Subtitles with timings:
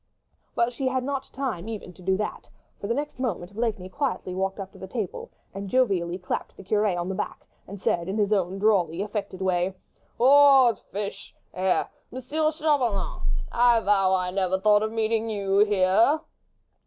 [0.55, 4.33] But she had not time even to do that, for the next moment Blakeney quietly
[4.33, 7.45] walked to the table, and, jovially clapping the curé on the back,
[7.77, 9.75] said in his own drawly, affected way,—
[10.19, 11.35] "Odd's fish!...
[11.55, 11.87] er...
[12.11, 12.19] M.
[12.19, 13.21] Chauvelin....
[13.51, 16.21] I vow I never thought of meeting you here."